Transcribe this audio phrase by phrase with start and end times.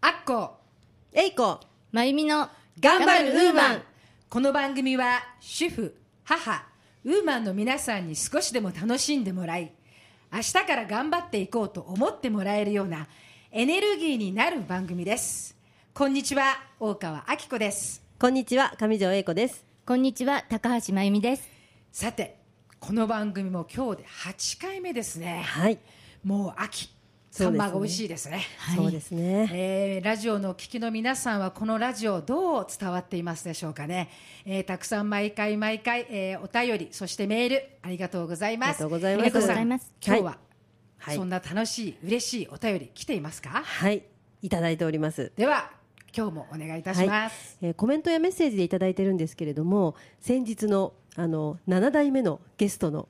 [0.00, 0.58] アッコ
[1.12, 3.82] えいこまゆみの頑張るウーマン。
[4.28, 6.64] この番組は主婦母
[7.04, 9.72] ウーマンの皆さんに少しでも楽しんでもらい
[10.32, 13.08] 明日から頑張っていこうと思ってもらえるような
[13.50, 15.56] エネルギーになる番組です。
[15.94, 18.02] こんにちは大川明子です。
[18.20, 19.64] こんにちは上条英子です。
[19.84, 21.48] こんにちは高橋まゆみです。
[21.90, 22.45] さて
[22.78, 25.42] この番組も今日で8回目ですね。
[25.44, 25.78] はい。
[26.24, 26.88] もう秋。
[27.30, 28.42] サンマが美味しいですね。
[28.58, 28.76] はい。
[28.76, 29.50] そうですね。
[29.52, 34.08] えーラジオの聞きの皆さんはこのラジオどう伝わっていますでしょうかね、
[34.44, 38.68] えーたくさん毎回毎回、えーお便りそしてメールありがとうございます。
[38.68, 38.98] ありがとうご
[39.46, 39.92] ざいます。
[40.04, 40.38] 今日は、
[40.98, 41.16] はい。
[41.16, 43.62] そんな楽しい嬉しいお便り来ていますか？
[43.64, 44.02] はい。
[44.42, 45.32] いただいております。
[45.36, 45.70] では
[46.16, 53.08] 今日もお願いいたします、えーコメントやメッセージでいただいてるんですけれども先日のあの7代目のゲストの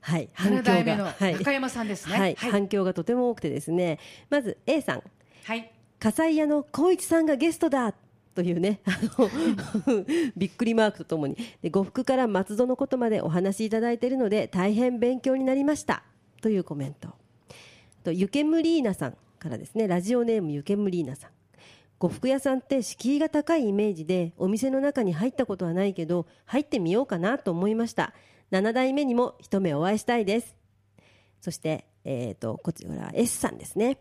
[0.00, 1.34] はい反響7代目のがはい。
[1.34, 2.12] 中山さんですね。
[2.12, 2.50] はい、はい。
[2.50, 3.98] 反響がとても多くてですね
[4.30, 5.02] まず A さん。
[5.44, 5.70] はい。
[5.98, 7.92] 火災屋の光一さんがゲストだ
[8.34, 9.28] というねあの
[10.36, 11.36] びっくりマークとともに。
[11.60, 16.04] で呉服から松戸のことまでお話しいただいているので大変勉強になりました。
[16.40, 17.14] というコメント。
[18.04, 21.30] とユケムリーナさんからですねラジオネームユケムリーナさん
[21.98, 28.14] 呉服屋さんって敷居が高いイメージでお店の中に入ったことはないけど入ってみようかなと思いました。
[28.52, 30.56] 7代目にも一目お会いしたいです。
[31.40, 33.98] そして、えー、とこちら S さんですね。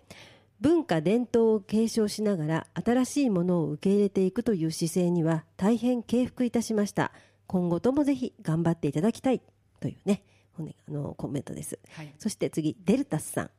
[0.62, 7.11] 文化伝統を継承しながら新しいものを受け入れていくという姿勢には大変敬服いたしました。
[7.48, 9.42] 今後ともぜひ頑張っていただきたい。
[9.80, 10.23] というね
[10.59, 11.80] あのコメントです。
[11.92, 12.14] はい。
[12.20, 13.50] そして次デルタスさん。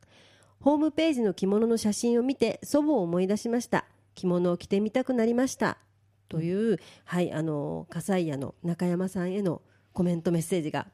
[0.61, 3.85] ホームページの着物の写真を見て祖母を思い出しました
[4.19, 5.77] 着物を着てみたくなりました。
[6.27, 9.61] という、はいあの笠井屋の中山さんへの
[9.93, 10.87] コメントメッセージが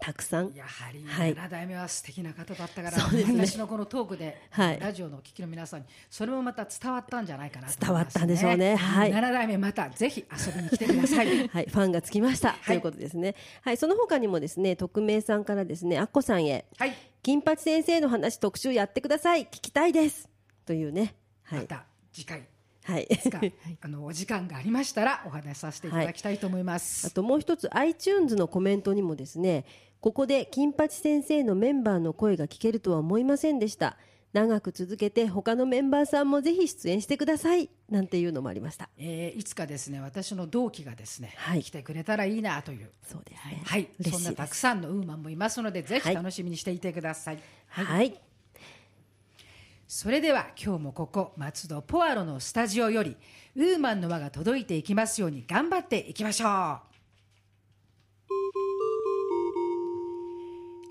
[0.00, 0.52] たくさん。
[0.54, 1.34] やはりはい。
[1.34, 3.46] 7代目は素敵な方だったから、そうですね。
[3.46, 4.80] 私のこのトークで、はい。
[4.80, 8.76] ラジオのお聞きの皆さんにそれもまた伝わったんじゃないかなと伝わったんでしょうね。
[8.76, 9.12] はい。
[9.12, 11.48] 7代目またぜひ遊びに来てください。
[11.48, 13.34] はい、ファンがつきました、ということですね。
[13.62, 16.94] はい、その他にもですね、匿名さんからですね、アッコさんへ、はい。
[17.22, 20.28] 金八先生の話特集やってください、聞きたいです。
[20.64, 21.14] というね。
[21.42, 21.60] はい。
[21.60, 22.46] また次回。
[22.84, 23.06] はい。
[23.08, 23.40] いつか。
[23.80, 29.64] あのお時間がありましたらお話しさせていただきたいと思います、あともう一つ iTunes のコメントにもですね
[30.00, 33.96] ここで金八先生のメンバーの声が聞けるとは思いませんでした。
[34.32, 37.68] 長く続けて他のメンバーさんもぜひ出演してください。
[37.90, 38.88] なんていうのもありました。
[38.96, 41.62] えーいつかですね私の同期がですね、はい。
[41.62, 42.90] 来てくれたらいいなという。
[43.06, 43.62] そうですね。
[43.64, 43.88] はい。
[44.10, 46.14] そんなたくさんのウーマンもいますのでぜひはい。
[46.14, 48.18] 楽しみにしていてください、はい、
[49.94, 53.14] それでは今日もここ松戸ポアロのスタジオより
[53.54, 56.48] ウーマンの輪が届いていきますように頑張っていきましょう。
[56.48, 56.80] 今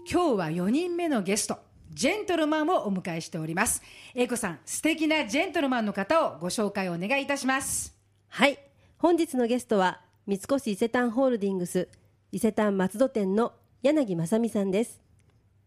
[0.06, 1.58] 日は4人目のゲスト
[1.90, 3.82] ジェントルマンをお迎えしております。
[4.14, 7.96] 英子さん素敵なジェントルマンの方をご紹介お願いいたします。
[8.28, 8.60] はい、
[9.00, 11.90] 本日のゲストは三越伊勢丹ホールディングス
[12.32, 15.02] 伊勢丹松戸店の柳正美さんです。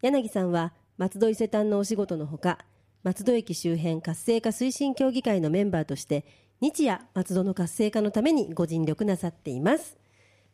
[0.03, 2.59] 柳さんは松戸伊勢丹のお仕事のほか
[3.05, 6.25] 松戸駅周辺活性化推進協議会のメンバーとして
[6.63, 9.99] 日夜松戸の活性化のためにご尽力なさっています。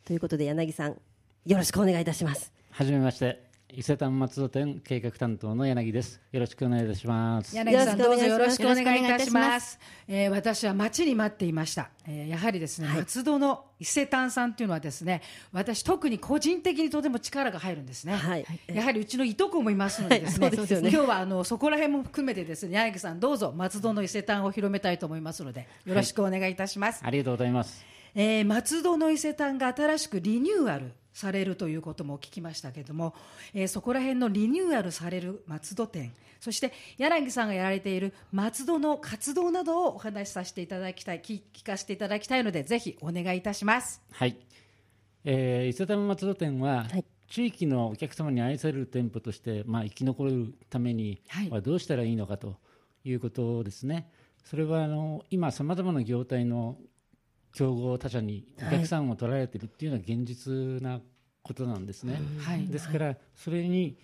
[0.05, 0.97] ということで柳さん
[1.47, 2.53] よろしくお願いいたします。
[2.73, 3.50] はじめまして。
[3.73, 6.21] 伊勢丹松戸店計画担当の柳です。
[6.33, 7.55] よろしくお願いいたします。
[7.55, 9.79] 柳さんどうぞよろしくお願いいたしまます。
[10.09, 15.23] えー私は待ちに待っていました、えーやはりですね、松戸の伊勢丹さんというのはですね
[15.53, 18.47] 私特に個人的にとても力が入るんですね、はい。
[18.67, 20.67] やはりうちのいとこもいますのでですね、はい。
[20.67, 20.91] すよね。
[20.91, 27.85] 今日はあのそこら辺も含めてですね柳さんどうぞ松戸の伊勢丹を広めたいと思いますのでよろしくお願いいたします、ありがとうございます。
[28.15, 33.15] えー松戸の伊勢丹が新しくリニューアルされるということも聞きましたけれども、
[33.55, 44.01] えーそこら辺のリニューアルされる松戸店そして柳さんがやられている松戸の活動などをお話しさせていただきたい聞聞かせていただきたいのでぜひお願いいたします。
[44.13, 44.37] はい、
[45.25, 47.05] えー伊勢丹松戸店は、はい。
[47.29, 51.51] 地域のお客様に愛される店舗として、まあ、生き残るためにはい。
[51.51, 52.57] はどうしたらいいのかと
[53.05, 54.11] いうことですね、
[54.45, 56.77] それはあの今さまざまな業態の
[57.53, 61.01] 競合他社にお客さんを取られているっていうのは現実な
[61.43, 62.67] ことなんですね、はい。
[62.67, 63.97] ですからそれに、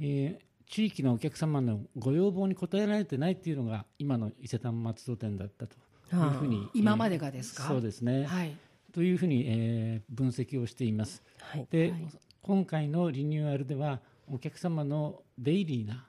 [0.00, 5.78] えー地域のお客様のご要望に応えられてないっていうのが今の伊勢丹松戸店だったとい
[6.18, 7.64] うふうに今までがですか？
[7.64, 8.56] そうですね、はい。
[8.92, 11.22] というふうに、えー分析をしています。
[11.38, 11.66] はい。
[11.70, 11.92] で、
[12.40, 16.06] 今回のリニューアルではお客様のデイリーな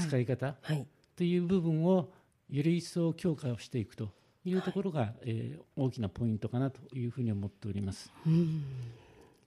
[0.00, 0.86] 使い方はい。
[1.14, 2.10] という部分を
[2.48, 4.10] より一層強化をしていくと
[4.44, 8.10] いうところが、えー大きなポイントかなというふうに思っております。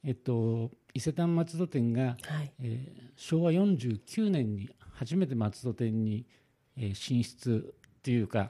[0.03, 2.51] えっと、伊勢丹松戸店が、はい。
[2.61, 6.25] えー昭和49年に初めて松戸店に、
[6.77, 8.49] えー進出というか、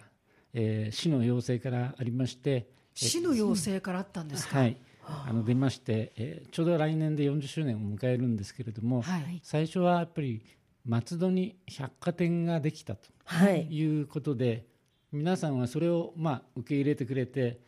[0.54, 4.60] えー市の要請からありまして、市の要請からあったんですか？
[4.60, 5.32] はい、あ。
[5.34, 9.40] の出まして、えーちょうど来年で40周年を迎えるんですけれども、はい。
[9.44, 10.42] 最初はやっぱり
[10.86, 13.68] 松戸に百貨店ができたとはい。
[13.70, 14.66] いうことで、
[15.12, 17.60] 皆さんはそれをまあ受け入れてくれて、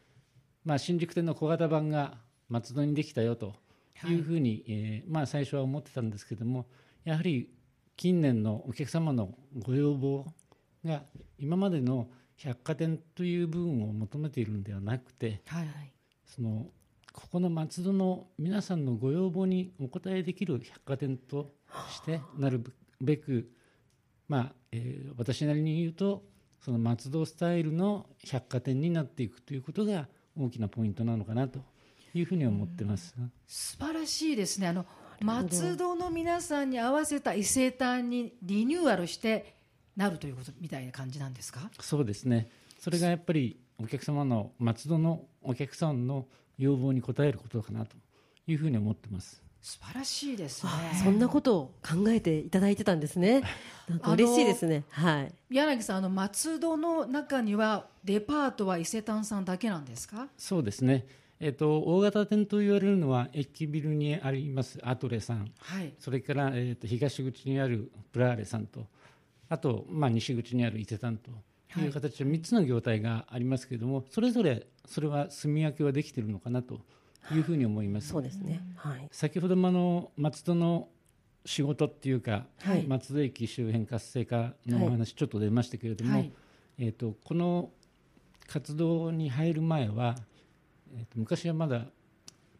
[0.63, 3.53] まあ、新宿店の小型版が松戸にできたよと
[4.07, 6.66] いうふうに、えーまあ、最初は思ってたんですけども
[7.04, 7.50] やはり
[7.95, 10.25] 近年のお客様のご要望
[10.84, 11.04] が
[11.38, 15.68] 今までの百貨店という部分を求めているのではなくてはい。
[16.25, 16.68] その
[17.13, 21.54] ここの松戸の皆さんのご要望にお応えできる百貨店と
[21.92, 22.63] してなる
[23.00, 23.51] べく、
[24.28, 26.24] まあえー私なりに言うと
[26.60, 31.60] その松戸スタイルの百貨店になっていくということが大きなポイントなのかなと
[32.13, 33.15] いうふうに思ってます。
[33.48, 34.68] 素晴らしいですね。
[34.68, 34.86] あの
[35.21, 39.56] 松戸の皆さんに合わせた伊勢丹にリニューアルして
[39.95, 41.69] なるということみたいな感じなんですか？
[41.80, 42.50] そうですね
[42.80, 46.25] それがやっぱりお客様の松戸のお客さんの
[46.57, 47.95] 要望に応えることかなと
[48.48, 49.42] いうふうに思ってます。
[49.62, 50.71] 素晴らしいですね。
[51.01, 53.42] そんなことを考えていただいてたんですね。
[53.88, 54.83] なんか嬉しいですね。
[54.89, 55.33] はい。
[55.50, 60.27] 柳さんあの松戸の中にはデパートは伊勢丹さんだけなんですか？
[60.38, 61.06] そうですね、
[61.44, 65.94] えっと大型店と言われるのは駅ビルにありますアトレさんはい。
[66.00, 68.88] それから、えー、と東口にあるプラーレさんと
[69.50, 71.30] あと、まあ、西口にある伊勢丹と
[71.80, 76.80] いう形で3つの業態がありますけれども、それぞれそれは住み分けはできているのかなと
[77.31, 78.07] いうふうに思います。
[78.10, 78.62] そうですね。
[78.75, 79.07] はい。
[79.12, 80.88] 先ほどもあの松戸の
[81.46, 86.31] 仕事っていうか、はい松戸駅周辺活性化のお話ちょっと出ましたけれども、はい
[86.80, 87.69] えー、とこの
[88.48, 90.16] 活動に入る前は、
[90.94, 91.86] えー、と昔はまだ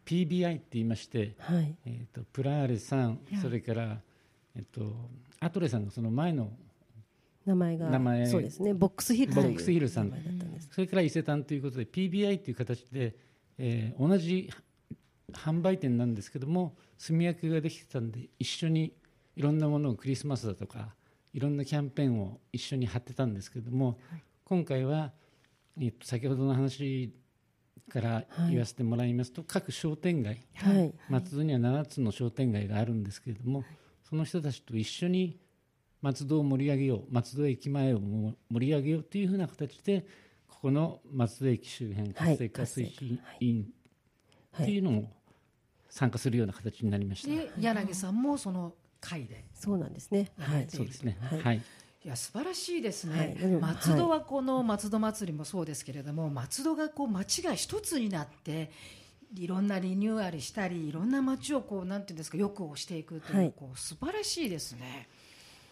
[0.04, 1.74] PBI って言いまして、はい。
[1.86, 3.98] えー、とプラーレさん、それから、
[4.56, 4.94] えー、と
[5.40, 6.50] アトレさんがその前の
[7.46, 8.74] 名前が名前そうですね。
[8.74, 10.12] ボックスヒルボックスヒルさん。
[10.70, 13.14] それから伊勢丹ということで PBI という形で、
[13.58, 14.50] えー同じ
[15.32, 18.92] 販売店なんですけども住み分けができてたんで一緒に
[19.34, 20.94] いろんなものをクリスマスだとか
[21.32, 23.98] いろんなキャンペーンを一緒に貼ってたんですけども、
[24.44, 25.10] 今回は、
[25.80, 27.12] えっと先ほどの話
[27.90, 30.94] から言わせてもらいますと、各商店街はい。
[31.08, 33.64] 松戸には7つの商店街があるんですけれども、
[34.08, 35.38] その人たちと一緒に
[36.00, 40.06] 松戸を盛り上げよう松戸駅前をも盛り上げようというふうな形で
[40.48, 43.66] ここの松戸駅周辺活性化推進委員
[44.62, 45.10] っていうのも
[45.88, 49.44] 参加するような形になりました、で柳さんもその会で。
[49.54, 50.30] そうなんですね。
[50.38, 50.66] はい。
[50.68, 51.52] そうですねはいは
[52.04, 53.32] い、いや素晴らしいですね、はい。
[53.52, 58.70] うん松戸はこの松戸祭りもそうですけれども、松戸がこう町が一つになって
[59.36, 63.52] いろんなリニューアルしたりいろんな町をこうなんていうんですかよくをしていくという,、はい。
[63.56, 65.08] こう素晴らしいですね。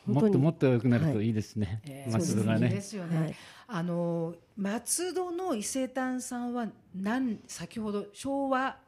[0.06, 2.80] もっともっと良くなるといいですね、えー松戸がそうでね。
[2.80, 3.34] すよね、はい。
[3.68, 8.78] あの松戸の伊勢丹さんはなん先ほど昭和、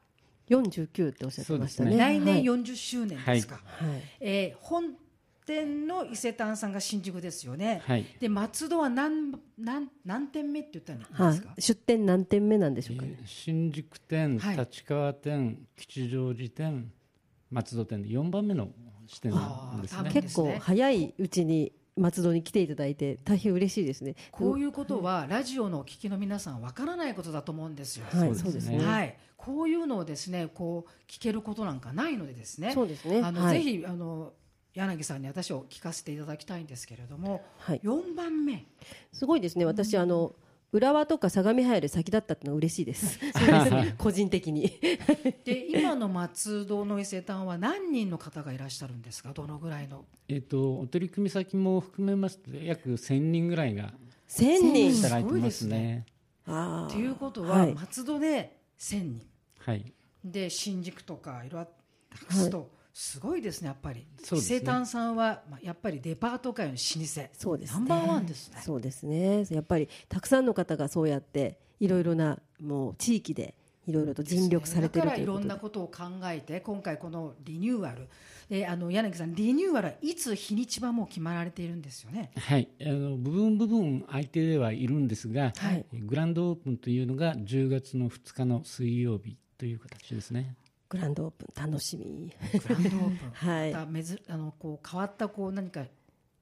[0.51, 1.91] 49っておっしゃってましたね。
[1.93, 1.97] ね。
[1.99, 2.45] 来年はい。
[2.45, 4.03] 40周年ですか、はい。
[4.21, 4.97] えー本
[5.47, 11.55] 店の伊勢丹さんが新宿ですよね、はいで松戸は何何何店目って言ったらいいですか、。
[11.59, 13.17] 出店何店目なんでしょうかね？
[13.21, 16.93] えー新宿店、はい立川店吉祥寺店
[17.51, 18.69] 松戸店で4番目の
[19.07, 24.17] 支店なんですね結構早いうちに松戸に来ていただいて大変嬉しいですね。
[24.33, 28.07] こういうことはラジオのお聞きの皆さんわからないことだと思うんですよ。
[28.11, 28.85] はい、そううですすね。
[28.85, 32.73] はい、こういうのをですね、こう聞けることなんかないのでですね。
[32.73, 34.33] そうですねあの、はいぜひあの
[34.75, 38.65] 柳さんに私を聞かせていただきたいんですけれども、はい4番目。
[39.13, 39.65] すごいですね。
[39.65, 40.35] 私、あの
[40.73, 43.21] 浦和とか相模原より先だったってのは嬉しいです。
[43.97, 44.73] 個人的に。
[45.45, 49.33] で今の松戸の伊勢丹は何人の方がいらっしゃるんですか？
[49.33, 50.05] どのぐらいの？
[50.29, 53.95] えっとお取り組み先も含めますと約1000人ぐらいが
[54.27, 54.93] 千人。
[54.93, 56.07] す働いてまごいですすねね。
[56.47, 56.93] ああ。
[56.93, 59.23] ということは、はい松戸で1000人
[59.59, 59.93] はい、
[60.25, 61.69] で新宿とかいろいろ
[62.29, 64.07] 足すと、すごいですねやっぱり。
[64.33, 67.29] 伊勢丹さんはまあやっぱりデパート界の老舗。
[67.37, 67.79] そうですね。
[67.81, 68.61] ナンバーワンですね。
[68.65, 69.45] そうですね。
[69.51, 73.57] やっぱりたくさんの方がそうやっていろいろなもう地域で
[73.89, 75.45] いろいろと尽力されてるだからいろということで。
[75.45, 78.09] んなことを考えて今回このリニューアル
[78.49, 82.31] であの柳さんリニューアルはいつ日にちはもう決まられているんですよね。
[82.37, 90.55] はい、あの部分部分空いてではいるんですが、はいグランドオープンというのが10月の2日の水曜日という形ですね。
[90.95, 92.33] グランドオープン楽しみ。
[92.61, 93.31] グランドオープン。
[93.33, 95.85] はいまためずあのこう変わったこう何か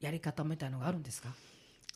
[0.00, 1.30] やり方みたいなのがあるんですか？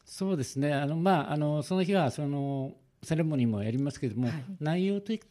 [0.07, 0.73] そうですね。
[0.73, 2.73] あのまああのその日はその
[3.03, 5.23] セレモニーもやりますけれども、はい内容的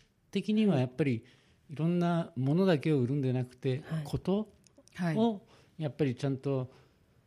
[0.53, 1.24] にはやっぱり
[1.70, 4.48] いろんなものだけを売るんでなくて、はいこと
[4.94, 5.17] はい。
[5.17, 5.41] を
[5.79, 6.70] やっぱりちゃんと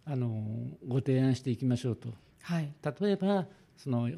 [0.04, 0.46] あの
[0.86, 2.08] ご提案していきましょうと
[2.42, 4.08] はい例えばその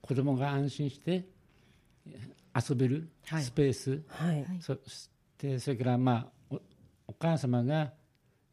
[0.00, 1.26] 子供が安心して
[2.06, 2.20] え
[2.54, 4.78] 遊べるはいスペース、はいそ
[5.36, 6.60] してそれから、まあ、お
[7.08, 7.92] お母様が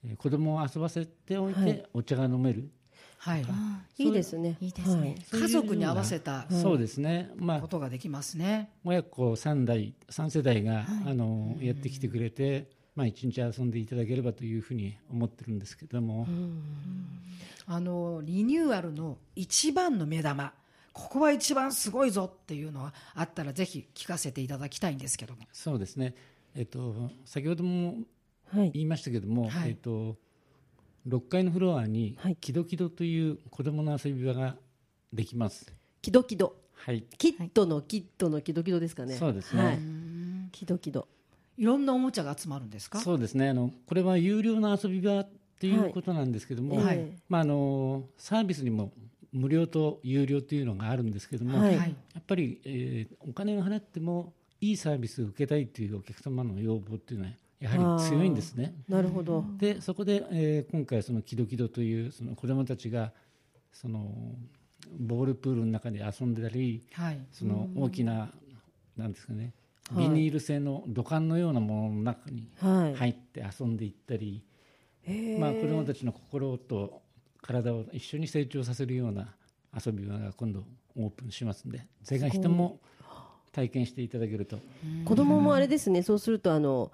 [0.05, 1.75] えー子供を遊ばせておいはい。
[1.75, 2.69] てお茶が飲める、
[3.17, 3.45] はい。
[3.97, 4.57] いいですね。
[4.59, 5.15] いいですね。
[5.31, 8.69] 家族に合わせたそうですね、まあ、ことができますね。
[8.83, 16.27] 親子3代3世代が、あのやってきてくれて、まあ、一日遊んでいただければというふうに思ってるんですけども、
[17.65, 20.53] あのリニューアルの一番の目玉。
[20.91, 25.41] ここは一番すごいぞっていうのはあったらぜひ聞かせていただきたいんですけども。
[25.51, 26.13] そうですね、
[26.55, 27.97] えっと、先ほども
[28.53, 28.71] はい。
[28.71, 29.69] 言いましたけども、はい。
[29.69, 30.15] えっと、
[31.07, 32.35] 6階のフロアにはい。
[32.39, 34.55] キドキドという子供の遊び場が
[35.11, 35.73] できます。
[36.01, 36.55] キドキド。
[36.75, 39.15] はい、キットのキットのキドキドですかね。
[39.15, 39.63] そうですね。
[39.63, 39.79] はい。
[40.51, 41.07] キドキド。
[41.57, 42.99] いろんなおもちゃが集まるんですか？
[42.99, 43.49] そうですね。
[43.49, 45.29] あのこれは有料の遊び場っ
[45.59, 46.85] ていうことなんですけども、はい。
[46.85, 47.11] はい。
[47.29, 48.91] まあ、あのサービスにも
[49.31, 51.75] 無料と有料というのがあるんですけども、はい。
[51.75, 51.85] や
[52.19, 54.33] っぱり、えーお金を払っても
[54.63, 58.73] いいサービスを受けたいというお客様の要望っていうのはやはり強いんですね。
[58.87, 59.43] なるほど。
[59.57, 63.11] でそこで、えー今回そのキドキドというその子どもたちが
[63.73, 64.09] その
[64.99, 67.19] ボールプールの中で遊んでたりはい。
[67.31, 68.31] その大きな
[68.95, 69.53] なんですかね
[69.93, 70.07] はい。
[70.07, 72.95] ビニール製の土管のようなものの中にはい。
[72.95, 74.43] 入って遊んでいったり、
[75.03, 75.39] へー。
[75.39, 77.01] まあ、子どもたちの心と
[77.41, 79.35] 体を一緒に成長させるような
[79.75, 80.63] 遊び場が今度
[80.95, 82.79] オープンしますんでぜひとも
[83.53, 84.59] 体験していただけると。
[85.05, 86.03] 子供もあれですね。
[86.03, 86.91] そうするとあの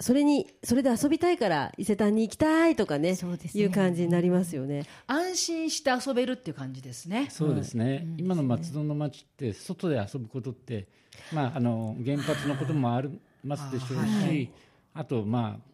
[0.00, 3.62] それにそれで遊びたいから伊勢丹に行きたいとかねそうですね。
[3.62, 4.84] いう感じになりますよね。
[5.06, 7.28] 安心して遊べるっていう感じですね。
[7.30, 10.86] そうですね、今の松戸の町って外で遊ぶことって、
[11.32, 14.50] まあ、あの原発のこともありますでしょうし
[14.94, 15.73] あとまあ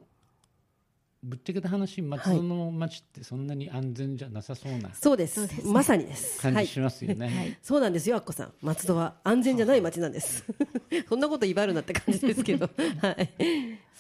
[1.23, 5.49] ぶっちゃけた話松戸の町ってそんなに安全じゃなさそうなそうです。
[5.67, 6.41] まさにです。
[6.41, 7.59] はい感じしますよね。
[7.63, 8.53] そうなんですよアッコさん。
[8.63, 10.45] 松戸は安全じゃない町なんです。
[11.09, 12.71] そんなこと威張るなって感じですけど。
[13.03, 13.31] はい。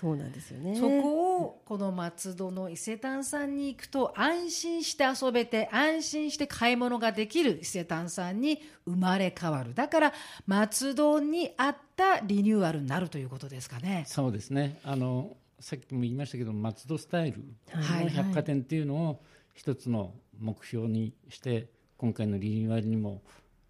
[0.00, 0.77] そうなんですよね。
[0.77, 9.75] そこをこの松戸の伊勢丹さんに行くと安心して遊べて安心して買い物ができる伊勢丹さんに生まれ変わる。
[9.75, 10.12] だから
[10.47, 14.05] 松戸にあったリニューアルになるということですかね。
[14.07, 14.81] そうですね。
[14.85, 18.05] あのさっきも言いましたけど松戸スタイルはい。
[18.05, 19.23] の百貨店っていうのを
[19.55, 23.23] 一つの目標にして今回のリニューアルにも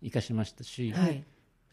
[0.02, 1.24] 生かしましたし、はい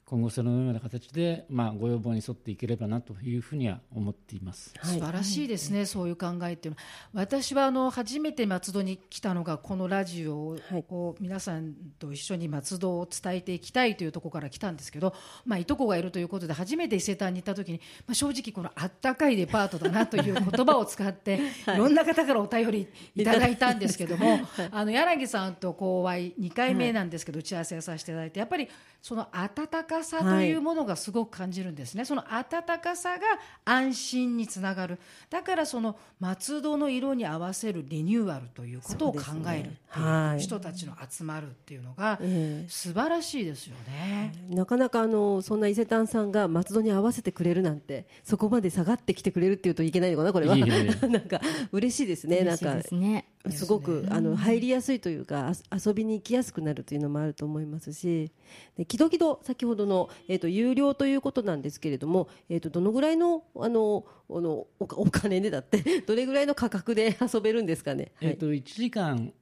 [0.10, 4.74] 今後そのような形で、まあ、ご要望に沿っていければなというふうには思っています。
[4.82, 6.78] 素晴らしいですね、そういう考えっていうの。
[6.78, 10.86] は私はあの初めて松戸に来たのがこのラジオはい。
[10.90, 15.14] を皆さんと一緒に松戸を伝えていきたいというところから来たんですけど、
[15.46, 21.36] まあ、いとこがいるということで初めて伊勢丹に行った時に、まあ、正直このあったかいデパートだなという言葉を使って、
[21.76, 24.40] い、ろんな方からお便りいただいたんですけども、
[24.72, 28.70] あの柳さんと講話2回目なんですけど、打ち合わせをさせていただいてやっぱり
[29.02, 30.54] その温かさとい。
[30.54, 33.22] うものがすごく感じるんですね、その温かさが
[33.66, 35.00] 安心につながる。
[35.30, 39.22] だからその松戸の色に合わせるリニューアルということを考
[39.54, 40.42] えるってはい。
[40.42, 42.70] 人たちの集まるっていうのがええ。
[42.70, 44.34] 素晴らしいですよね。
[44.50, 50.58] なかなかあのそんな伊勢丹さんが松戸に合わせてくれるなんてそこまで下がってきてくれるっていうといけないのかなこれは。
[50.58, 50.68] いえい
[51.04, 51.08] え。
[51.08, 52.38] なんか嬉しいですね。
[52.38, 53.26] なん嬉しいかですね。
[53.50, 58.32] すごくあの入りやすいというかあ遊びに行きやすくなるというのもあると思いますし。
[58.78, 68.12] でキドキド先ほどの、えー、と有料ということなんですけれども、えー、とどのぐらいのあのあのお お金でだってどれぐらいの価格で 遊べるんですかね？
[68.22, 69.34] えっと1時間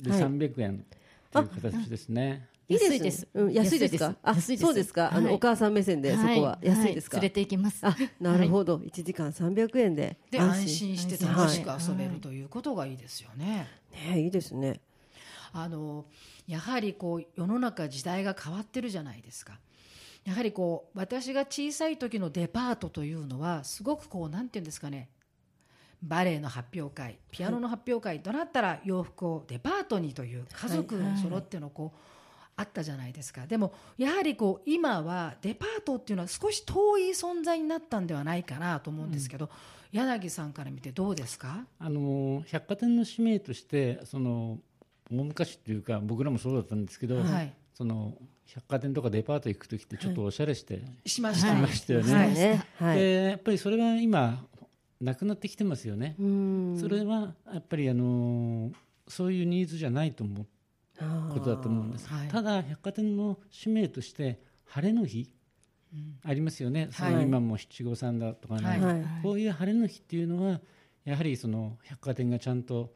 [0.00, 0.20] ではい。
[0.20, 0.84] 300円
[1.30, 2.48] という形ですね。
[2.68, 2.92] いいです。
[2.92, 3.28] 安いです。
[3.34, 4.16] うん、安いですか？
[4.22, 4.62] あ安いです。
[4.62, 5.34] そうですか、あのはい。
[5.34, 7.86] お母さん目線でそこは安いですか、連れて行きます。
[7.86, 10.96] あなるほど、1時間300円でで安心。
[10.96, 13.68] して楽しくは遊べるということがいいですよね。
[14.08, 14.10] い。
[14.14, 14.80] ねいいですね。
[15.52, 16.06] あの
[16.46, 19.58] やはりこう世の中時代が変わってるじゃないですか。
[20.24, 25.08] やはりこう私が小さい時のデパートというのはすごくこうなんていうんですかね。
[26.02, 31.98] バレエの発表会ピアノの発表会となったら洋服をデパートにという家族揃ってのこう、
[32.56, 33.46] あったじゃないですか。
[33.46, 39.48] でもやはりこう今はデパートっていうのは少し遠い存在になったんではないかなと思うんですけど、
[39.92, 41.64] 柳さんから見てどうですか？
[41.78, 44.58] あの百貨店の使命としてその
[45.10, 47.52] 大昔っていうか僕らもそうだったんですけど、はい。
[47.74, 48.14] その
[48.46, 52.14] 百貨店とかデパート行く時ってちょっとおしゃれして、しました、しましたよね。
[52.14, 52.66] はいね。
[52.76, 54.44] はい、でやっぱりそれは今
[55.00, 56.16] なくなってきてますよね。
[56.18, 56.78] うん。
[56.78, 58.70] それはやっぱりあの
[59.08, 60.46] そういうニーズじゃないと思う
[61.32, 62.28] ことだと思うんです、はい。
[62.28, 65.30] ただ百貨店の使命として晴れの日、
[66.24, 68.80] ありますよね、その今も七五三だとかね、はい。
[68.80, 69.04] はい。
[69.22, 70.60] こういう晴れの日っていうのは
[71.04, 72.92] やはりその百貨店がちゃんと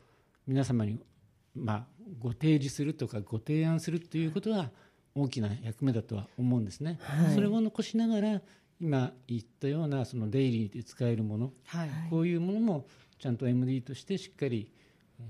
[0.46, 0.98] 皆様に
[1.56, 1.86] まあ、
[2.18, 4.70] ご提示するとかご提案するということが
[5.16, 6.98] 大きな役目だとは思うんですね。
[7.34, 8.42] それを残しながら
[8.78, 12.86] 今言ったようなそのデイリーで使えるもの、はいこういうものも
[13.18, 14.70] ちゃんと MD としてしっかり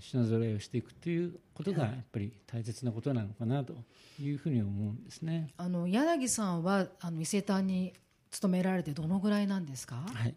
[0.00, 3.75] 品揃えをしていくということがやっぱり大切なことなのかなと
[4.21, 5.52] いうふうに思うんですね。
[5.57, 7.93] あの柳さんはあの伊勢丹に
[8.33, 10.05] 勤められてどのぐらいなんですか？
[10.12, 10.35] はい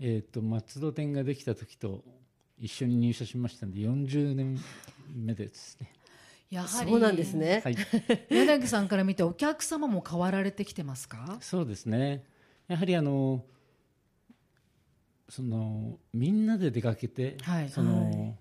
[0.00, 2.02] えー、と松戸店ができた時と
[2.58, 4.58] 一緒に入社しましたので40年
[5.14, 5.92] 目ですね。
[6.50, 6.90] やはり。
[6.90, 7.62] そうなんですね。
[7.64, 7.76] はい、
[8.30, 11.38] 柳さんから見てお客様も変わられてきてますか？
[11.40, 12.24] そうですね。
[12.68, 13.44] やはりあの
[15.28, 17.68] そのみんなで出かけて、はい。
[17.68, 18.36] その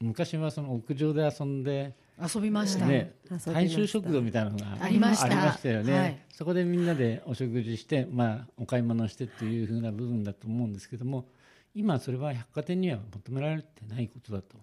[0.00, 3.14] 昔はその屋上で遊んで、遊びました、ね
[3.46, 5.24] 大衆食堂みたいなのがありました。
[5.24, 6.18] ありましたよね、はい。
[6.30, 11.28] そこでみんなでお食事して、まあ、お買い物してっていうふうな部分だと思うんですけども
[11.74, 14.58] 今それは百貨店には求められてないことだと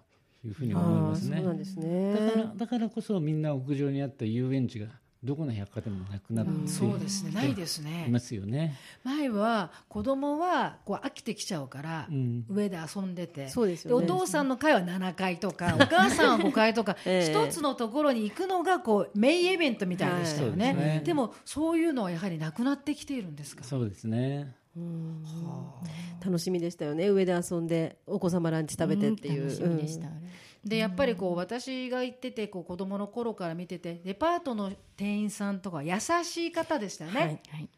[0.45, 1.37] いうふうに思いますね。
[1.37, 2.13] そうなんですね。
[2.13, 4.87] だからだからこそみんな屋上にあった遊園地が
[5.23, 6.67] どこの百貨店もなくなってうん。
[6.67, 7.31] そうですね。
[7.31, 8.75] ないですいねますよね。
[9.03, 12.45] 前は子供はこう飽きてきちゃうから、うん。
[12.49, 13.49] 上で遊んでて。
[13.49, 14.05] そうですよね。
[14.05, 17.31] お父さんの会は7階とかお母さんは5階とか ええ。
[17.31, 21.01] 一つのところに行くのがこうメインイベントみたいでしたよね,、はいですね。
[21.03, 23.63] でもそういうのはやはりなくなってきているんですか？
[23.63, 24.53] そうですね。
[26.23, 27.09] 楽しみでしたよね。
[27.09, 29.43] 上で遊んでお子様ランチ食べてっていう。
[29.43, 30.07] 楽しみでした、
[30.63, 37.69] でやっぱりこう私が行っててこう子供の頃から見ててデパートの店員さんとか優しい方でしたよね、はいはい。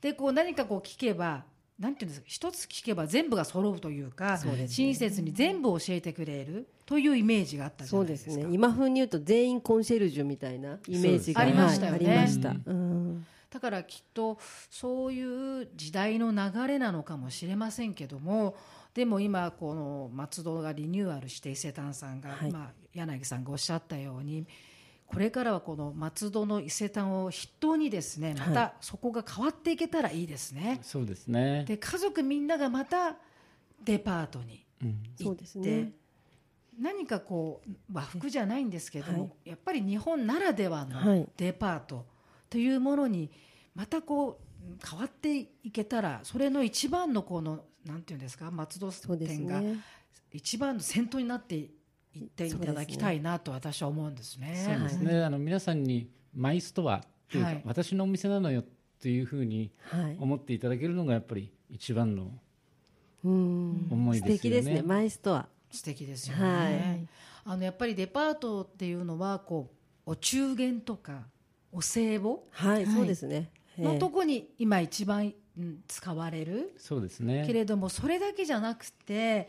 [0.00, 1.44] でこう何かこう聞けば
[1.78, 8.24] なんていうんですか一つ聞けば全部が揃うというか親切に全部教えてくれるというイメージがあったじゃそうないでか。
[8.24, 8.46] ですすね。
[8.52, 12.06] 今風に言うと全員コンシェルジュみたいなイメージがありましたよね。
[12.06, 12.50] はいありました。
[12.50, 14.38] うんうんだからきっと
[14.70, 18.56] そういう時代の流れなのかもしれませんけども
[18.94, 24.46] でも今この松戸がリニューアルして伊勢丹さんが、はいまあ、柳さんがおっしゃったように
[25.06, 30.80] これからはこの松戸の伊勢丹を筆頭にですねまはたそこが変わっていけたらいいですね。
[30.82, 31.66] そうですね。
[31.68, 33.16] で家族みんながまた
[33.84, 35.92] デパートにうん、そうですね。
[36.80, 42.06] 何かこう和服じゃないんですけども、はいやっぱり日本ならでははのいデパート
[42.52, 43.30] というものに
[43.74, 49.78] またこう変わっていけたらそれの一番のこのなんていうんですか松戸店がね。
[50.32, 54.62] 一番の先頭になっていっていただきたいなと私は思うんですね。
[54.66, 55.24] そうですね。
[55.24, 58.64] あの皆さんにマイストアっていうか、はい私のお店なのよっ
[59.00, 60.16] ていうふうにはい。
[60.20, 62.30] 思っていただけるのがやっぱり一番の
[63.24, 64.38] うん素思いですよね。
[64.38, 64.82] 敵ですね。
[64.82, 65.48] マイストア。
[65.70, 67.08] 素敵ですよね、はい
[67.44, 69.70] あのやっぱりデパートっていうのはこ
[70.06, 71.24] うお中元とか
[71.72, 72.36] お歳暮？
[72.50, 73.50] はい、そうですね。
[73.78, 73.96] のえ。
[73.96, 76.74] えとこに今一番うん使われる？
[76.76, 77.44] そうですね。
[77.46, 79.48] けれどもそれだけじゃなくて、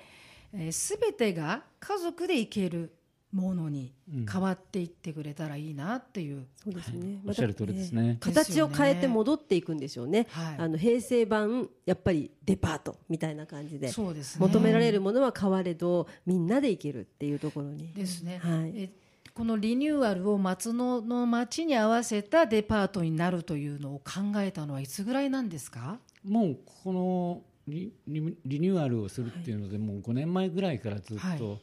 [0.53, 2.93] えー、全てが家族で行ける
[3.31, 4.25] ものにうん。
[4.31, 7.19] 変わっていってくれたらいいなっていう、そうですね。
[7.27, 8.17] おっしゃる通りですね。
[8.19, 10.27] 形を変えて戻っていくんでしょうね。
[10.29, 13.88] はいあの平成版やっぱりデパートみたいな感じで。
[13.89, 14.45] そうですね。
[14.45, 17.91] 求められるものは変われどみんなで行けるっていうところに。
[17.93, 18.73] ですね、はい。
[18.75, 18.89] え
[19.34, 25.98] このリニューアルを松野の街に合わせたデパートになるというのを考えたのはいつぐらいなんですか？
[26.24, 31.62] もうこのリニューアルをするっていうので、もう5年前ぐらいからずっと、はい。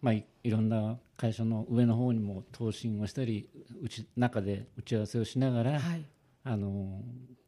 [0.00, 3.48] まあ、いいろんな会社の上の方にも答申をしたり
[3.82, 6.04] うち中で打ち合わせをしながら、はい。
[6.44, 7.02] あの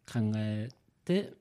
[0.06, 0.68] 考え
[1.04, 1.32] て、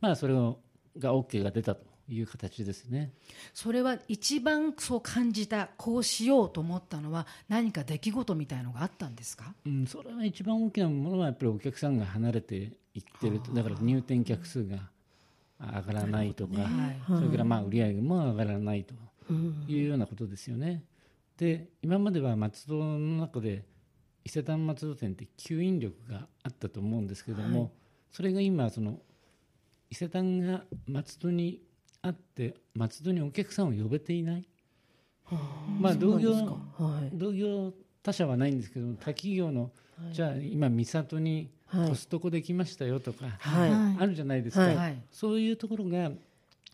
[0.00, 0.58] まあ、それを
[0.98, 3.12] が OK が出たという形ですね。
[3.54, 9.54] それは一番そう感じたこうしようと思ったのは何か出来事みたいのがあったんですか？
[9.64, 13.52] うん、それは一番大きなものはやっぱりお客さんが離れていってると。
[13.52, 14.90] だから入店客数が
[15.58, 17.00] 上がらないとか、はい。
[17.06, 18.94] それからまあ売り上げも上がらないと
[19.66, 20.84] いうようなことですよね。
[21.38, 23.64] で今までは松戸の中で
[24.24, 27.72] 伊勢丹松戸店って吸引力があったと思うんですけども、
[28.12, 28.98] それが今その
[29.90, 31.60] 伊勢丹が松戸に
[32.02, 34.44] あって松戸にお客さんを呼べていない。
[35.80, 37.16] まあ同業はい。
[37.16, 39.70] 同業他社はないんですけど他企業の、
[40.12, 41.88] じゃあ今三郷にはい。
[41.88, 43.66] コストコできましたよとか、は
[43.98, 44.02] い。
[44.02, 44.76] あるじゃないですか、はい。
[44.76, 45.02] はい。
[45.10, 46.10] そういうところが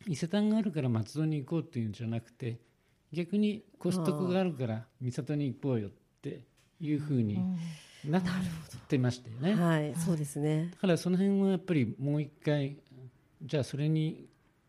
[0.08, 2.56] 伊勢丹があるから松戸に行こうっていうんじゃなくて
[3.12, 6.40] 逆にコストコがあるから三郷に行こうよって
[6.80, 7.38] いうふうに
[8.04, 8.22] なっ
[8.88, 9.62] てましたよね。
[9.62, 9.94] はい。
[9.94, 10.70] そうですね。
[10.72, 12.76] だからその辺はやっぱりもう一回
[13.42, 14.26] じゃあそれに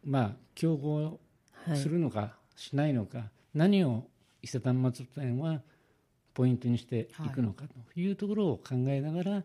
[0.09, 1.19] まあ競合
[1.67, 4.05] はいするのかしないのか、何を
[4.41, 5.61] 伊勢丹松戸店は
[6.33, 9.43] ポイントにしていくのかというところを考えながら、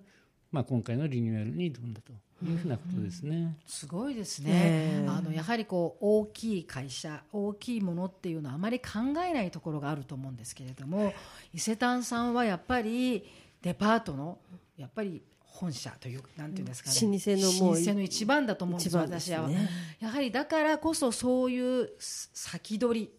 [0.51, 2.13] まあ、今回のリニューアルに挑んだと
[2.45, 3.59] いうふうなことですね。
[3.67, 5.05] すごいですね。
[5.07, 11.13] あのやはりこう大きい会社、大きいものっていうのはあまり考えないところがあると思うんですけれども、
[11.53, 13.23] 伊勢丹さんはやっぱり
[13.61, 14.39] デパートの
[14.79, 15.23] やっぱり
[15.55, 16.97] 本社というなんていうんですかね。
[17.01, 18.97] 老舗のもう老舗の一番だと思うんです。
[18.97, 19.49] ね私は
[20.01, 23.11] やはりだからこそそういう先取り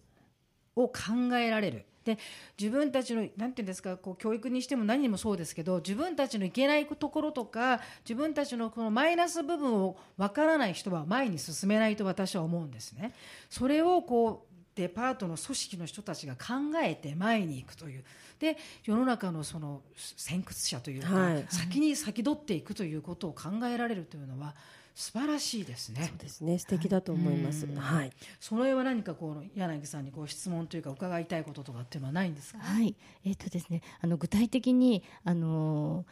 [0.76, 1.86] を考えられる。
[2.04, 2.20] で
[2.60, 13.14] 自分たちのなんていうんですかこう教育にしても何にもそうですけど自分たちのいけないところとか自分たちのこのマイナス部分をわからない人は前に進めないと私は思うんですね。
[13.50, 18.04] それをこうデパートの組織の人たちが考えて前に行くという。
[18.40, 21.46] で世の中のその先駆者というか、はい。
[21.50, 24.54] 先に先取っていくということを考えられるというのは
[24.94, 26.08] 素晴らしいですね。
[26.08, 26.60] そうですね。
[26.60, 27.76] 素敵だと思います、うん。
[27.76, 28.12] はい。
[28.40, 32.60] それは何かこう柳さんにご質問というか伺いたいこととかっていうのはないんですか？
[32.60, 36.06] はい、えっ、とですね、あの具体的にあの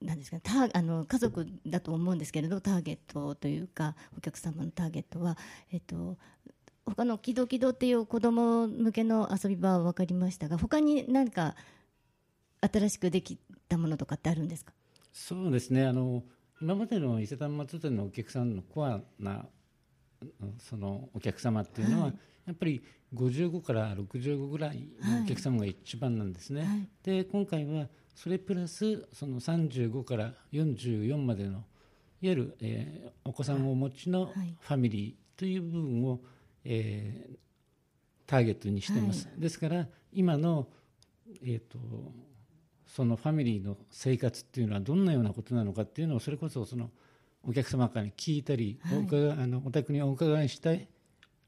[0.00, 5.36] なんですかタあの家族だと思うんですけれどターゲットというかお客様のターゲットは
[5.72, 6.16] えっ、と
[6.90, 11.54] 他のキドキドっていう子供向けの遊び場は分かりましたが他に何か
[12.60, 14.72] 新しくできたものとかってあるんですか？
[15.12, 15.86] そうですね。
[15.86, 16.22] あの
[16.60, 19.46] 今までの伊勢丹松店のお客さんのコアな
[20.20, 22.06] うんそのお客様っていうのは、
[22.46, 22.82] やっぱり
[23.14, 26.88] 55から65ぐらいのお客様が一番なんですね、はい。
[27.04, 31.64] で今回はそれプラスその35から44までのいわ
[32.20, 36.20] ゆる、えーお子さんをお持ちのはいファミリーという部分を、
[36.64, 37.36] えー
[38.26, 40.68] ターゲットにしてます、ですから今の、
[41.42, 41.78] えー、と
[42.86, 46.90] そのファミリーの生活っていうのはどんなようなことなのかっていうのをそれこそその
[47.42, 50.86] お客様から聞いたり、お伺いあのお宅にお伺いしたい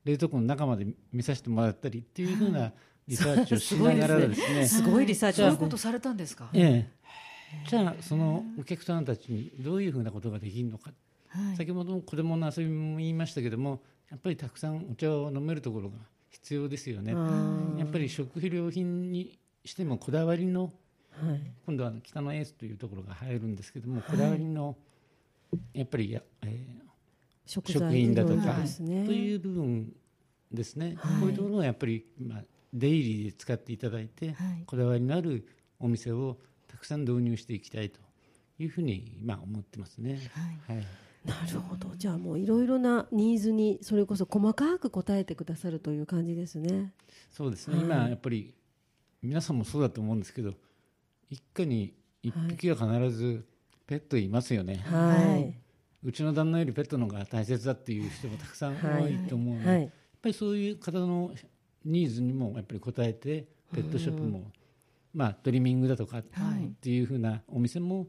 [0.06, 2.72] 冷凍庫の中まで見させてもらったりっていうふうな
[3.06, 4.66] リサーチをしながらですね。
[4.66, 5.42] すごいリサーチ。
[5.42, 6.48] そういうことされたんですか？
[6.54, 10.92] ええ、じゃあそのお客さんたちにどういうふうなことができるのか、
[11.28, 11.56] はい。
[11.58, 15.96] 先ほどの子どもの遊びも言いましたけどもやっぱりたくさんお茶を飲めるところが
[16.30, 17.12] 必要ですよね。
[17.78, 20.72] やっぱり食費料品にしてもこだわりの
[21.10, 21.40] はい。
[21.66, 24.76] 今度は北のエースというところが入るんですけども、こだわりの
[25.74, 26.90] やっぱりや、えー
[27.46, 29.04] 食品だとか、ですね。
[29.04, 29.92] という部分
[30.52, 34.62] ですね、こういうところをやっぱり、まあ、デイリーで使っていただいて、はい。
[34.66, 35.44] こだわりのある
[35.80, 37.98] お店をたくさん導入していきたいと
[38.60, 40.30] いうふうに、まあ、思ってますね。
[40.68, 40.86] はい
[41.24, 41.94] なるほど。
[41.96, 46.92] じゃあもういろいろなニーズにそれこそ細かく答えてくださるという感じですね。
[47.30, 48.54] そうですね、今やっぱり
[49.22, 50.54] 皆さんもそうだと思うんですけど
[51.28, 53.44] 一家に一匹は必ず
[53.86, 55.54] ペットいますよね、はい、
[56.02, 59.80] うちの旦那よりペットの方が大切だっていう人もたくさん多いと思うので、はい。
[59.82, 59.90] やっ
[60.22, 61.32] ぱりそういう方の
[61.84, 64.50] ニーズにもやっぱり応えてペットショップも、
[65.14, 66.24] まあ、トリミングだとかっ
[66.80, 68.06] ていうふうなお店も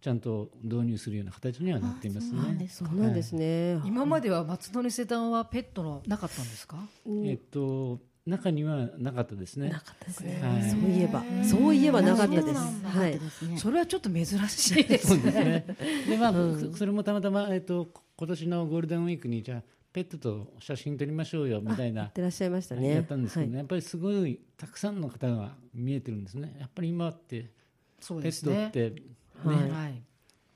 [0.00, 2.68] ちゃんと導入するような形にはなっていますね。
[2.70, 6.76] そうなんですね、今までは松戸の伊勢丹はペットのなかったんですか？
[7.24, 9.70] えっと中にはなかったですね。
[9.70, 13.20] なかったですね、はいそういえばそういえばなかったですはい
[13.56, 15.44] それはちょっと珍しいですそうですね。
[15.44, 15.76] ね。
[16.08, 26.54] でまあ、そそれもたまたまえっと今年のゴールデンウィークにじゃあペットと写真撮りましょうよみたいなやってらっしゃいましたねやったんですけどね、はいやっぱりすごいたくさんの方が見えてるんですね。
[26.60, 27.50] やっぱり今って
[27.98, 28.70] そうペですねットっ。
[28.72, 29.02] て、
[29.44, 29.54] ね。
[29.54, 29.70] はい。
[29.70, 30.02] はい。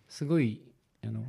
[0.09, 0.63] すごい
[1.05, 1.23] あの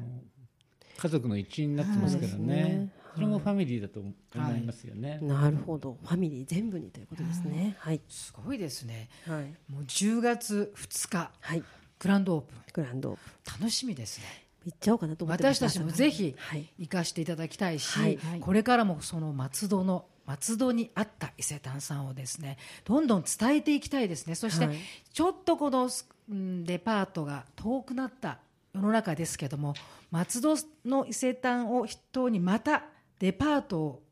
[0.97, 2.39] 家族の一員になってますからはい。
[2.39, 2.89] ね。
[3.13, 4.11] それもファミリーだと思
[4.57, 5.19] いますよね。
[5.21, 5.97] なるほど。
[6.03, 7.75] ファミリー全部にということですね。
[7.79, 8.01] はい。
[8.09, 9.09] すごいですね。
[9.27, 9.71] はい。
[9.71, 11.31] もう10月2日。
[11.39, 11.63] はい。
[11.99, 12.57] グランドオープン。
[12.73, 13.59] グランドオープン。
[13.61, 14.25] 楽しみですね。
[14.65, 16.67] 行っちゃおうかなと思ってました私たちもぜひはい。
[16.79, 18.17] 行かしていただきたいし、はい。
[18.17, 18.39] はい。
[18.39, 24.35] これからもその松戸の松戸にあった伊勢丹さんをですねどんどん伝えていきたいですね。
[24.35, 24.77] そしてはい。
[25.11, 25.89] ちょっとこの
[26.29, 28.39] うんデパートが遠くなった
[28.73, 29.73] 世の中ですけども
[30.11, 30.55] 松戸
[30.85, 32.83] の伊勢丹を筆頭にまた
[33.19, 34.03] デパートを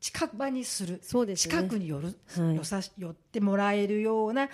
[0.00, 4.48] 近場にするそうですね近くに寄る、はい寄さ寄ってもらえるような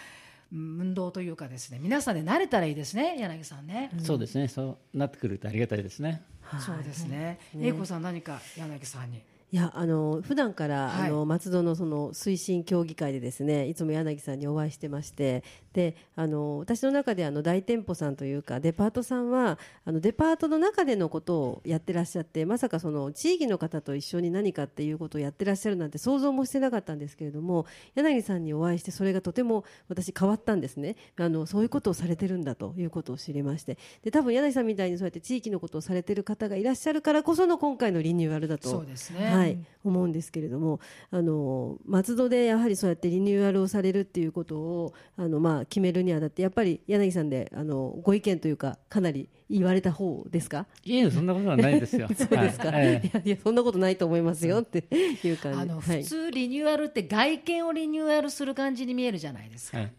[0.53, 3.91] うん運動というかですね皆さんで慣れたらいいですね柳さんね。
[3.99, 4.49] そうですね。
[4.49, 6.23] そうなってくるとありがたいですね。
[6.65, 7.39] そうですね。
[7.55, 9.23] ね英子さん何か柳さんに。
[9.53, 11.09] いやあの普段から、はい。
[11.09, 30.97] あの松戸のその推進協議会でですねいつも柳さんにお会いしてましてであの私の中であの大店舗さんというかデパートさんはあのデパートの中でのことをやってらっしゃってまさかその地域の方と一緒に何かっていうことをやってらっしゃるなんて想像もしてなかったんですけれども柳さんにお会いしてそれがとても私変わったんですね。
[31.19, 33.79] あのそういうことをされてるんだということを知りまして。
[34.03, 39.36] で多分柳さんみたいにそうやって地域のことをされてる方がいらっしゃるからこその今回のリニューアルだとそうですね。
[39.39, 50.67] はい、思うんですけれどもあの松戸でやはりそうやってリニューアルをされるっていうことをあの、まあ、決めるにあたってやっぱり柳さんであのご意見というかかなり言われた方ですか？
[50.85, 52.09] いえそんなことはないですよ。
[52.17, 52.87] そうですか、はい。
[52.87, 54.85] ええいやいやそんなことないと思いますよって
[55.23, 55.61] いう感じ。
[55.61, 56.03] あのはい。
[56.03, 59.93] 普通リニューアルって外見をリニューアルする感じに見えるじゃないですか、はい。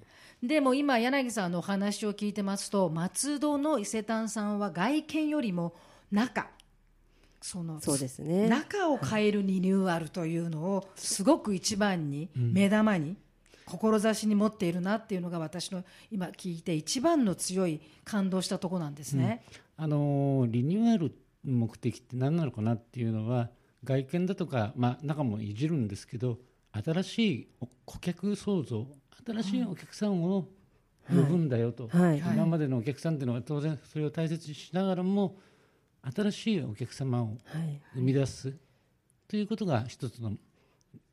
[0.44, 5.74] でも今柳さんのお話を聞いてますと松戸の伊勢丹さんは外見よりも
[6.12, 6.48] 中
[7.42, 8.48] そのそうですね。
[8.48, 13.16] 中を変えるリニューアルというのをすごく一番に目玉に
[13.66, 19.44] 志に持っているなっていうのが私の今聞いて一番の強い感動したところなんですね。
[19.76, 21.14] あのリニューアル
[21.46, 23.50] の目的って何なのかなっていうのは
[23.84, 26.40] 外見だとか、まあ、中もいじるんですけど
[26.72, 27.48] 新しい
[27.86, 28.88] 顧客創造
[29.26, 30.48] 新しいお客さんを
[31.10, 32.20] 呼ぶんだよと、はい。
[32.20, 32.36] はい。
[32.36, 35.38] 今までのお客さんっていうのは当然それを大切にしながらも
[36.16, 37.82] 新しいお客様をはい。
[37.96, 38.54] 生み出す
[39.28, 40.34] ということが一つの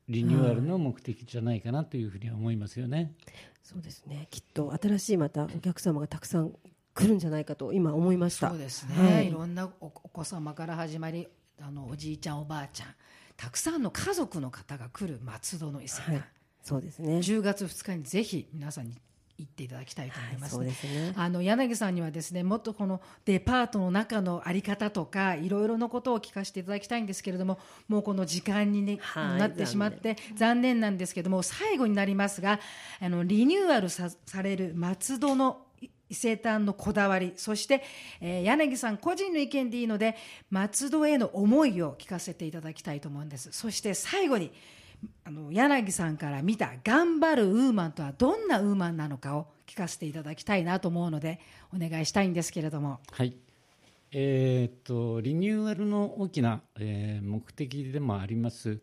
[0.08, 3.14] リニューアルの目的じゃないかなというふうには思いますよね。
[3.62, 4.28] そうですね。
[4.30, 6.52] きっと新しいまたお客様がたくさん
[6.94, 8.50] 来るんじゃないかと今思いました。
[8.50, 9.28] そうですね、はい。
[9.28, 11.26] い、ろんなおお子様から始まり
[11.60, 12.88] あのおじいちゃんおばあちゃん
[13.36, 16.24] たくさんの家族の方が来る松戸の伊勢丹、はい。
[16.62, 17.18] そうですね。
[17.18, 19.00] 10月2日にぜひ皆さんに
[19.36, 21.12] 行っていただきたいと思います、そうですね。
[21.16, 32.60] あの柳さんにはですねもっとこのデパートの中のあり方とかいろいろなことを聞かせていただきたいんですけれどももうこの時間に、ねはいなってしまって残念なんですけども最後になりますが
[33.00, 35.62] あのリニューアルさされる松戸の
[36.08, 37.82] 伊勢丹のこだわりそして、
[38.20, 40.16] えー柳さん個人の意見でいいので
[40.50, 43.50] 松戸への思いを聞かせていただきたいと思うんです。
[43.52, 44.52] そして最後に
[45.24, 51.40] あの柳さんから見た頑張るウーマンとはどんなウーマンなのかを聞かせていただきたいなと思うので
[51.74, 53.00] お願いしたいんですけれども。
[53.10, 53.36] はい。
[54.12, 58.78] えーっとリニューアルの大きな、えー目的でもあります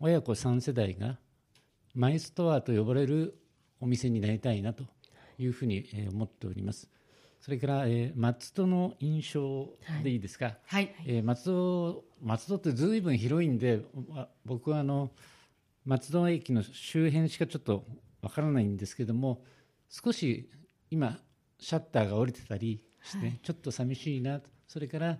[0.00, 1.16] 親子3世代が
[1.94, 3.38] マイストアと呼ばれる
[3.80, 4.84] お店になりたいなと
[5.38, 6.88] いうふうに、えー思っております。
[7.40, 9.68] それから、えー松戸の印象
[10.02, 10.94] でいいですか、はい。
[11.06, 15.10] えー松戸松戸ってずいぶん広いんでわ僕はあの
[15.84, 17.84] 松戸駅の周辺しかちょっと
[18.22, 19.42] わからないんですけども
[19.88, 20.48] 少し
[20.90, 21.18] 今
[21.58, 25.18] シャッターが降りてたりして、ちょっと寂しいなとそれから、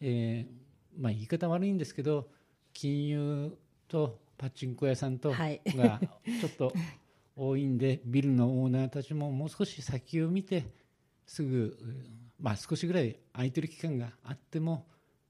[0.00, 2.28] えーまあ、言い方悪いんですけど
[2.72, 3.56] 金融
[3.88, 5.60] とパチンコ屋さんとがはい。
[5.64, 6.72] ちょっと
[7.36, 10.64] 多いんで ビルのオーナーたちももう少し先を見て
[11.26, 11.76] すぐ、
[12.38, 14.86] まあ、少しぐらい空いてる期間があっても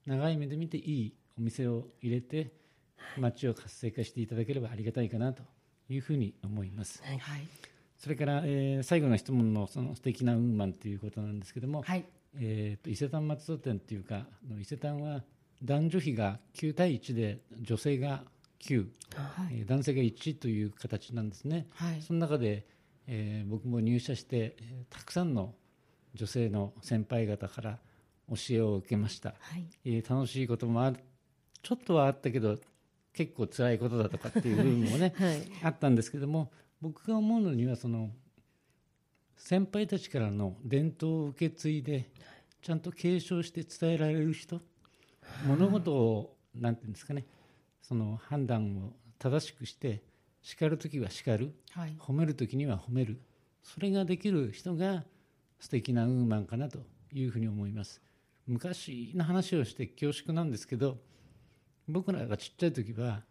[0.07, 2.53] 長い目で見ていいお店を入れて
[3.19, 5.43] 街を活性化していただければありがたいかなと
[5.88, 7.03] いうふうに思います。
[7.03, 7.21] はい。
[7.97, 12.05] それから、えー最後の質問のその素敵なウーマンということなんですけども、はい。
[12.37, 14.27] えーと伊勢丹松戸店というか
[14.61, 15.23] 伊勢丹は
[15.62, 18.25] 男女比が9対1で女性が
[18.61, 18.87] 9、
[19.53, 21.67] えー男性が1という形なんですね。
[21.71, 22.03] はい。
[22.03, 22.67] その中で、
[23.07, 25.55] えー僕も入社して、えーたくさんの
[26.14, 27.79] 女性の先輩方から
[28.29, 29.64] 教えを受けました、はい。
[29.85, 30.99] えー楽しいこともある
[31.62, 32.59] ちょっとはあったけど
[33.14, 35.42] 結構辛いことだとかっていう部分もね、 はい。
[35.62, 38.11] あったんですけども僕が思うのにはその
[39.37, 42.11] 先輩たちからの伝統を受け継いで
[42.61, 44.61] ちゃんと継承して伝えられる人
[45.46, 47.24] 物事をなんていうんですかね
[47.83, 50.03] その判断を正しくして
[50.42, 51.96] 叱る時は叱るはい。
[51.98, 53.20] 褒める時には褒める
[53.62, 55.05] それができる人が
[55.59, 56.79] 素敵なウーマンかなと
[57.12, 58.03] いうふうに思います。
[58.46, 60.98] 昔の話をして恐縮なんですけど
[61.88, 63.23] 僕らがちっちゃい時は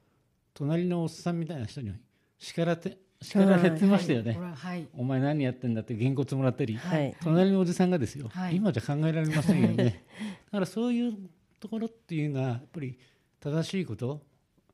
[0.53, 1.93] 隣のおっさんみたいな人に
[2.37, 4.87] 叱らて叱られてましたよね、ははい。
[4.97, 7.15] お前何やってんだってげんこつもらったり、はい。
[7.23, 8.57] 隣のおじさんがですよ、はい。
[8.57, 10.03] 今じゃ考えられませんよね。
[10.51, 11.17] だからそういう
[11.59, 12.99] ところっていうのはやっぱり
[13.39, 14.21] 正しいこと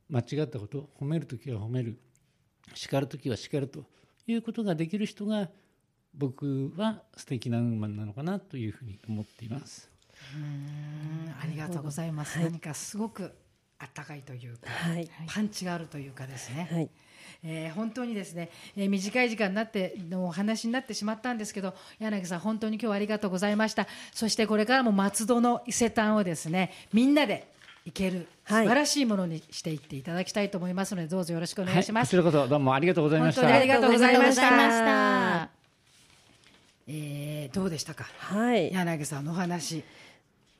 [0.08, 1.96] 間違ったこと褒めるときは褒める。
[2.74, 3.84] 叱るときは叱ると
[4.26, 5.48] いうことができる人が
[6.14, 9.90] 僕は素敵なウーマンなのかなというふうに思っています。
[10.36, 11.32] うん。
[11.40, 13.32] ありがとうございます、何かすごく
[13.80, 15.08] あったかいというか、はい。
[15.26, 16.90] パンチがあるというかですね、はい。
[17.42, 23.86] えー本当にですね、えー短い時間になってのお話になってしまったんですけど柳さん本当に今日はありがとうございました。
[24.12, 27.48] そしてこれからも松戸の伊勢丹をですねみんなで
[27.86, 28.68] 行ける素はい。
[28.68, 33.40] 晴らしいものにしていっていただきたいと思いますのでどうぞよろしくお願いします、はい、こちらこそどうもありがとうございました。
[33.40, 34.46] 本当にありがとうございました。
[34.46, 35.50] ありがとうございました。
[36.88, 38.04] えーどうでしたか？
[38.18, 38.70] はい。
[38.72, 39.82] 柳さんのお話。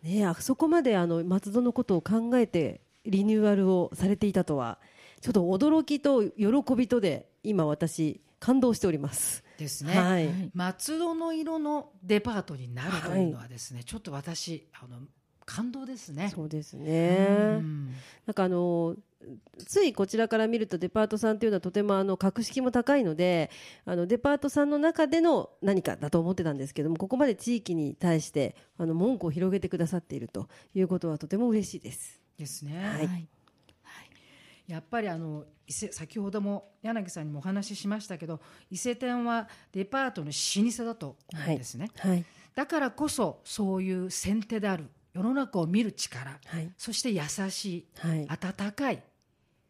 [0.02, 4.78] ねあそこまであの松戸のことを考えてリニューアルをされていたとは
[5.20, 9.44] ちょっと驚きと喜びとで今私感動しております。
[9.58, 15.00] ですね、はい松戸の色のデパートになるというのはですね、ちょっと私あの
[15.44, 16.32] 感動ですね。
[16.34, 17.58] そうですうね。
[17.58, 17.88] ん
[18.26, 18.96] なんかあの
[19.66, 23.50] ついこちらから見るとデパートさんというのはとてもあの格式も高いので
[23.84, 32.19] あのデパートさんの中での何かだと思ってたんですけどもここまで地域に対してあの門戸を広げてくださっているということはとても嬉しいです。
[32.40, 33.07] ですね、はい。
[33.07, 33.29] はい。
[34.66, 42.24] やっぱりあの伊勢先ほども柳さんにもお話ししましたけど伊勢店はデパートの老舗だと思うんですね、はい、
[42.55, 49.03] だからこそそういう先手である世の中を見る力はい、そして優しいはい、温かい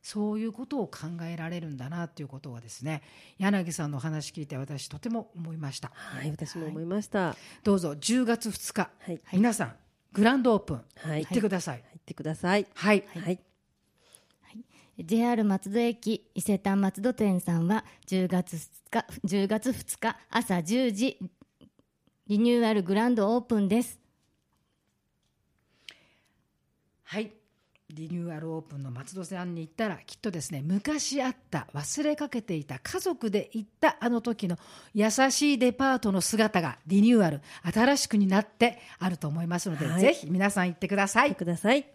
[0.02, 3.02] そういうことを考えられるんだなということはですね
[3.38, 5.92] 柳さんのお話聞いて私とても思いました。
[5.94, 7.36] はい、私も思いました。
[7.64, 9.76] どうぞ10月2日、はい、皆さん
[10.12, 10.84] グランドオープン。
[10.96, 11.76] はい、行ってください。
[11.76, 12.66] 入ってください。
[12.74, 13.38] はい、はい、
[14.98, 21.18] JR 松戸駅伊勢丹松戸店さんは10月2日 ,10 月2日朝10時
[22.26, 23.98] リニューアルグランドオープンです。
[27.04, 27.39] はい
[27.94, 34.56] リニューアルオープンの松戸さんに行ったらきっとですね昔あった忘れかけていた家族で行ったあの時の
[34.94, 37.40] 優しいデパートの姿がリニューアル。
[37.62, 40.00] 新しくになってあると思いますので、はい。
[40.00, 41.22] ぜひ皆さん行ってください。
[41.22, 41.86] 入ってください。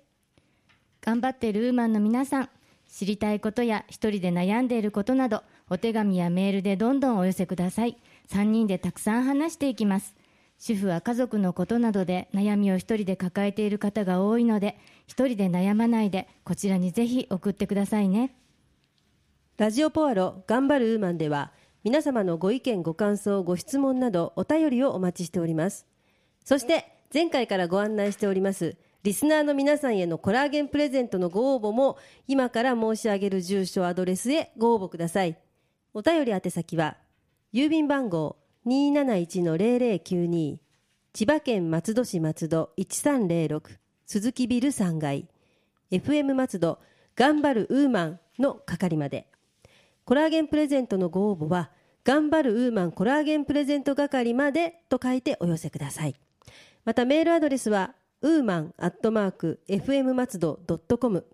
[1.01, 2.49] 頑張っているウーマンの皆さん
[2.91, 7.97] 知りたいことや一人で悩んでいることなどお手紙やメールでどんどんお寄せください。
[8.29, 10.15] 3人でたくさん話していきます。
[10.58, 14.77] 主婦は家族のことなどで悩みを一人で抱えている方が多いので
[15.08, 18.36] 一人で悩まないでこちらにぜひ送ってくださいね。
[19.58, 21.52] ラジオポアロ頑張るウーマンでは
[21.84, 25.86] 皆様のご意見ご感想ご質問などお便りをお待ちしております。
[26.44, 35.38] そして前回からご案内しておりますリスナーの皆さんへのコラーゲンプレゼントのご応募も今から申し上げる住所アドレスへご応募ください。
[35.94, 36.98] お便り宛先は
[37.54, 40.58] 郵便番号271-0092
[41.13, 45.28] 千葉県松戸市松戸1306鈴木ビル3階
[45.91, 46.80] FM 松戸
[47.15, 49.28] 頑張るウーマンの係まで。
[50.04, 51.72] コラーゲンプレゼントのご応募は
[52.04, 56.15] 頑張るウーマンコラーゲンプレゼント係までと書いてお寄せください。
[56.84, 61.26] またメールアドレスはウーマンアットマーク FM 松戸ドットコム。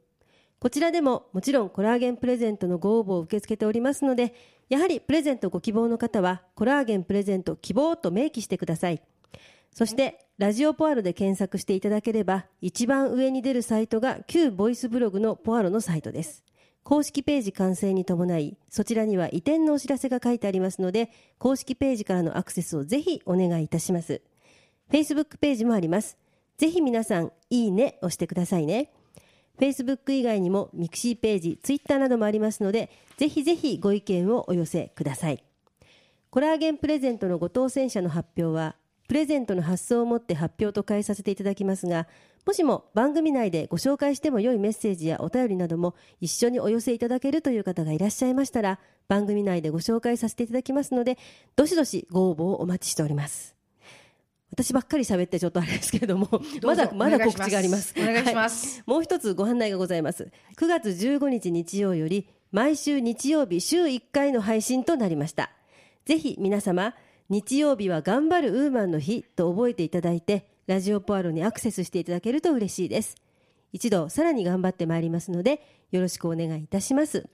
[0.60, 4.34] こちらでももちろんコラーゲンプレゼントのご応募を受け付けておりますので
[4.70, 9.02] やはりプレゼントご希望の方はコラーゲンプレゼント希望と明記してください。
[9.74, 16.44] そしてラジオポアロで検索していただければ一番上に出るサイトが旧ボイスブログのポアロのサイトです。
[16.82, 24.24] 公式ページ完成に伴いそちらには移転のお知らせが書いてありますので公式ページからのアクセスをぜひお願いいたします。
[24.92, 26.18] Facebook ページもあります。
[26.58, 28.92] ぜひ皆さんいいね押してくださいね。
[29.60, 35.44] Facebook 以外にもミクシーページ Twitter などもありますのでぜひぜひご意見をお寄せください。
[36.32, 38.76] コラーゲンプレゼントのご当選者の発表は
[39.12, 42.08] プレゼントの発送をもって発表と変えさせていただきますが
[42.46, 51.18] もしも番組内でご紹介しても良いメッセージやお便りなども一緒にお寄せいただけるという方がいらっしゃいましたら番組内でご紹介させていただきますので
[51.58, 53.58] どしどしご応募をお待ちしております。
[54.50, 56.30] 私ばっかり喋ってちょっとあれですけれども
[56.64, 57.94] まだまだ告知があります。
[57.98, 58.78] お願いします。
[58.78, 58.90] はい。
[58.90, 60.32] もう一つご案内がございます。
[60.56, 65.52] 9月15日日曜より毎週日曜日週1回の配信となりました。
[66.06, 66.94] ぜひ皆様
[67.32, 73.16] 日曜日は頑張るウーマンの日と覚えていただいてラジオポアロにアクセスしていただけると嬉しいです。
[73.72, 77.30] 一度さらに頑張ってまいりますのでよろしくお願いいたします。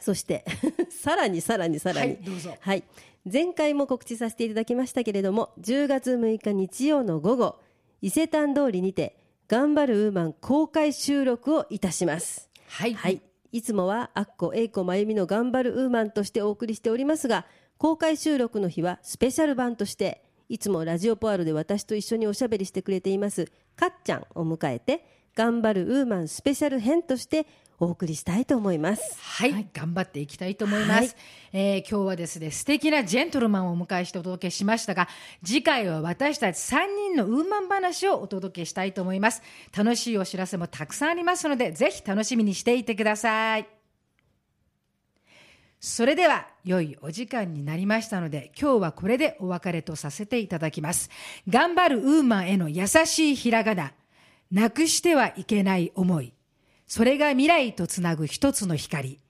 [0.00, 0.46] そして
[0.88, 2.56] さらにさらにさらに、はいどうぞ。
[2.58, 2.84] はい、
[3.30, 7.60] 前回も告知させていただきましたけれども10月6日日曜の午後
[8.00, 12.48] 伊勢丹通りにて「頑張るウーマン」公開収録をいたします。
[12.66, 13.20] はい、はい、
[13.52, 17.44] いつもはアッコ、エイコ、まゆみの頑張るウーマンとしてお送りしておりますが
[17.78, 25.04] 公開収録の日はスペシャル版としていつもラジオポアロで私と一緒におしゃべりしてくれていますかっちゃんを迎えて
[25.36, 27.46] 頑張るウーマンスペシャル編として
[27.78, 29.16] お送りしたいと思います。
[29.20, 31.14] はい、頑張っていきたいと思います、
[31.52, 35.08] えー今日はですね素敵なジェントルマンをお迎えしてお届けしましたが
[35.44, 36.78] 次回は私たち3
[37.12, 39.42] 人のウーマン話をお届けしたいと思います。
[39.76, 43.77] 楽しいお知らせもたくさんありますのでぜひ楽しみにしていてください
[45.80, 51.10] それでは良いお時間になりましたので今日はこれでお別れとさせていただきます。
[51.48, 53.92] 頑張るウーマンへの優しいひらがな。
[54.50, 56.32] なくしてはいけない思い。
[56.86, 59.20] それが未来とつなぐ一つの光。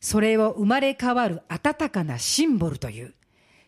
[0.00, 3.14] それを生まれ変わる温かなシンボルという。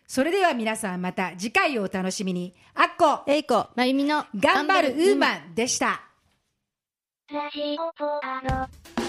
[0.05, 2.53] それでは皆さんまた次回をお楽しみに。
[2.73, 3.67] あっこエイコ。
[3.75, 4.25] まゆみの。
[4.35, 6.01] 頑張るウーマンでした。
[7.31, 9.06] ラジオポアロ。